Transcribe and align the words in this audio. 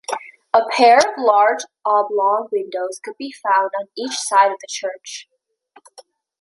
A 0.51 0.61
pair 0.71 0.97
of 0.97 1.03
large 1.19 1.63
oblong 1.85 2.47
windows 2.51 2.97
could 3.03 3.15
be 3.19 3.31
found 3.31 3.69
on 3.79 3.87
each 3.95 4.15
side 4.17 4.49
of 4.51 4.57
the 4.59 4.65
church. 4.67 5.29